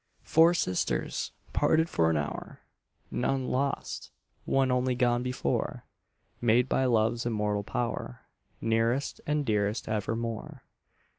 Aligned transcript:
Four 0.23 0.55
sisters, 0.55 1.31
parted 1.53 1.87
for 1.87 2.09
an 2.09 2.17
hour, 2.17 2.61
None 3.11 3.49
lost, 3.49 4.09
one 4.45 4.71
only 4.71 4.95
gone 4.95 5.21
before, 5.21 5.85
Made 6.41 6.67
by 6.67 6.85
love's 6.85 7.27
immortal 7.27 7.61
power, 7.61 8.21
Nearest 8.59 9.21
and 9.27 9.45
dearest 9.45 9.87
evermore. 9.87 10.63